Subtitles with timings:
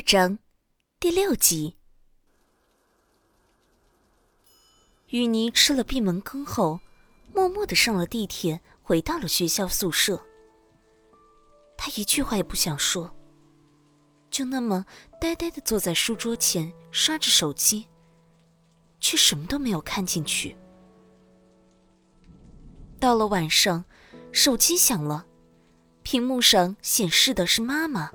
[0.00, 0.38] 二章，
[0.98, 1.76] 第六集。
[5.08, 6.80] 雨妮吃了闭门羹后，
[7.34, 10.24] 默默的上了地铁，回到了学校宿舍。
[11.76, 13.14] 她一句话也不想说，
[14.30, 14.86] 就那么
[15.20, 17.86] 呆呆的坐在书桌前刷着手机，
[19.00, 20.56] 却什么都没有看进去。
[22.98, 23.84] 到了晚上，
[24.32, 25.26] 手机响了，
[26.02, 28.10] 屏幕上显示的是妈妈。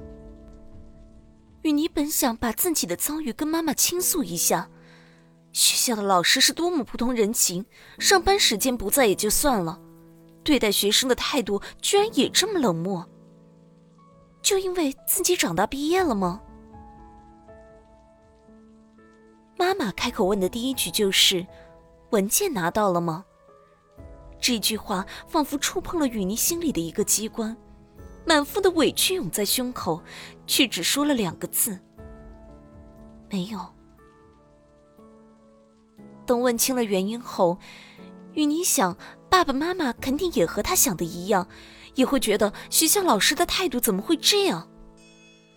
[1.66, 4.70] 雨妮本想把自己的遭遇跟妈妈倾诉一下，
[5.52, 7.66] 学校的老师是多么不通人情，
[7.98, 9.82] 上班时间不在也就算了，
[10.44, 13.10] 对待学生的态度居然也这么冷漠。
[14.44, 16.40] 就因为自己长大毕业了吗？
[19.58, 21.44] 妈妈开口问的第一句就是
[22.12, 23.26] ：“文件拿到了吗？”
[24.40, 27.58] 这句话仿佛触碰了雨妮心里的一个机关。
[28.26, 30.04] 满腹的委屈涌在胸口，
[30.48, 31.80] 却只说了两个字
[33.30, 33.60] ：“没有。”
[36.26, 37.60] 等问清了原因后，
[38.34, 38.98] 雨妮想，
[39.30, 41.48] 爸爸妈妈肯定也和他想的一样，
[41.94, 44.68] 也会觉得学校老师的态度怎么会这样？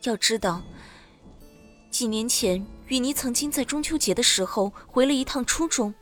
[0.05, 0.63] 要知道，
[1.91, 5.95] 几年前雨妮曾经在中秋节的时候回了一趟初中，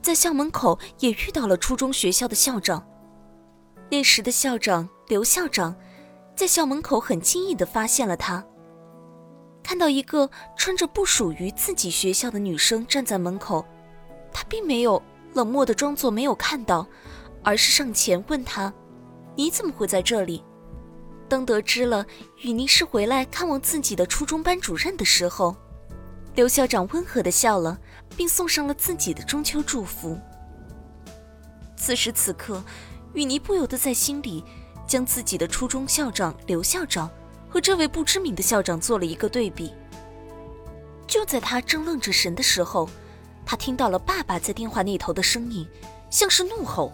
[0.00, 2.86] 在校门口也遇到了初中学校的校长。
[3.90, 5.74] 那时的校长刘校长，
[6.36, 8.46] 在校门口很惊异的发现了他。
[9.60, 13.66] 看到一个穿着不属于自己学校的女生站在门口，
[14.32, 15.02] 他并没有
[15.34, 16.86] 冷漠的装作没有看到，
[17.42, 18.72] 而是上前问他
[19.34, 20.44] ：“你怎么会在这里？”
[21.28, 22.06] 当得知了
[22.42, 25.56] 雨妮是回来看望自己的初中班主任的时候，
[26.36, 27.76] 刘校长温和的笑了，
[28.16, 30.16] 并送上了自己的中秋祝福。
[31.74, 32.62] 此时此刻。
[33.12, 34.44] 雨妮不由得在心里，
[34.90, 37.08] 将自己的初中校长刘校长
[37.48, 39.72] 和这位不知名的校长做了一个对比。
[41.06, 42.90] 就在他正愣着神的时候，
[43.46, 45.64] 他听到了爸爸在电话那头的声音，
[46.10, 46.90] 像是怒吼：“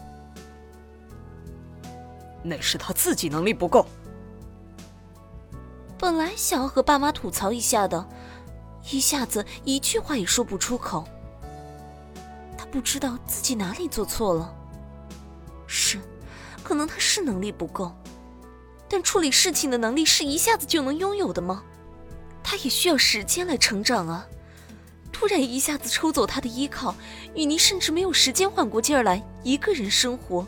[2.45, 3.87] 那是他自己能力不够。”
[5.97, 8.07] 本来想要和爸妈吐槽一下的，
[8.91, 11.09] 一下子一句话也说不出口。
[12.59, 14.55] 他不知道自己哪里做错了。
[15.67, 15.99] 是，
[16.67, 17.95] 可能他是能力不够，
[18.89, 21.63] 但处理事情的能力是一下子就能拥有的吗？
[22.43, 24.27] 他也需要时间来成长啊！
[25.13, 26.93] 突然一下子抽走他的依靠，
[27.37, 30.45] 雨妮甚至没有时间缓过劲儿来一个人生活，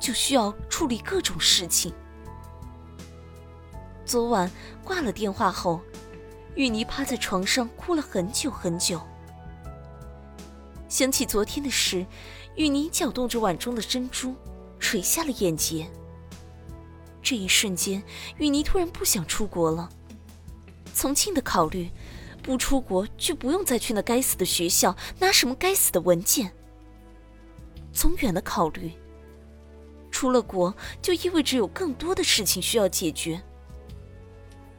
[0.00, 1.94] 就需要处理各种事情。
[4.04, 4.50] 昨晚
[4.82, 5.80] 挂了电话后，
[6.56, 9.00] 雨妮趴在床上哭了很久很久。
[10.88, 12.04] 想起昨天的事。
[12.56, 14.34] 雨妮搅动着碗中的珍珠，
[14.88, 15.86] 垂下了眼睫。
[17.22, 18.02] 这一瞬间，
[18.38, 19.86] 雨妮突然不想出国了。
[20.94, 21.90] 从轻的考虑，
[22.42, 26.50] 不出国就不用再去那该死的学校拿什么该死的文件。
[27.92, 28.92] 从远的考虑，
[30.10, 33.42] 出了国就意味着有更多的事情需要解决。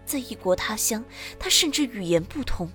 [0.08, 1.06] 在异国他乡，
[1.38, 2.68] 他甚至语言不通。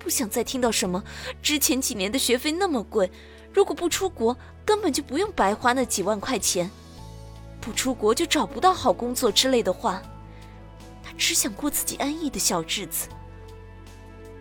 [0.00, 1.04] 不想再听到什么
[1.40, 3.08] 之前几年的学费那么贵，
[3.52, 6.70] 如果不出国根本就不用白花那几万块钱，
[7.60, 10.02] 不出国就找不到好工作之类的话。
[11.02, 13.08] 他只想过自己安逸的小日子。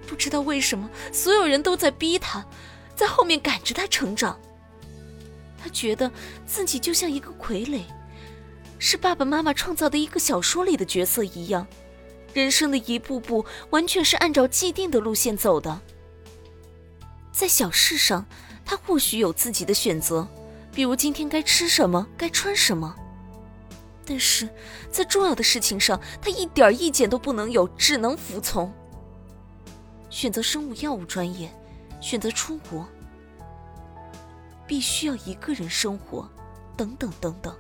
[0.06, 2.46] 不知道为什么，所有人都在逼他，
[2.96, 4.40] 在后面赶着他成长。
[5.58, 6.12] 他觉得
[6.46, 7.82] 自己就像一个傀儡，
[8.78, 11.68] 是爸爸妈妈创造的一个小说里的角色一样。
[12.34, 15.82] 人生的一步步完全是按照既定的路线走的。
[17.32, 18.26] 在小事上，
[18.70, 20.28] 他或许有自己的选择，
[20.72, 22.96] 比如今天该吃什么，该穿什么。
[24.06, 24.48] 但是
[24.92, 28.72] 在重要的事情上，他一点意见都不能有，只能服从。
[30.12, 31.52] 选择生物药物专业，
[32.00, 32.86] 选择出国，
[34.68, 36.30] 必须要一个人生活，
[36.78, 37.58] 等等等等。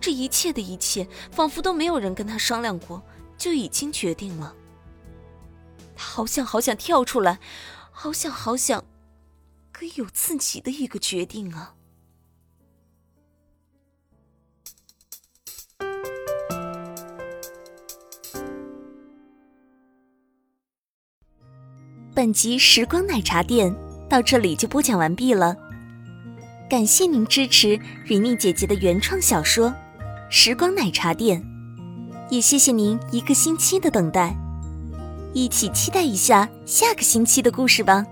[0.00, 3.02] 这一切的一切，仿佛都没有人跟他商量过。
[3.36, 4.54] 就已经决定了。
[5.94, 7.40] 他好想好想跳出来，
[7.90, 8.84] 好想好想，
[9.82, 11.74] 得有自己的一个决定啊。
[22.14, 23.74] 本集时光奶茶店
[24.08, 25.56] 到这里就播讲完毕了。
[26.70, 29.74] 感谢您支持蕊妮姐姐的原创小说
[30.30, 31.42] 时光奶茶店
[32.30, 34.36] 也谢谢您一个星期的等待。
[35.34, 38.06] 一起期待一下下个星期的故事吧。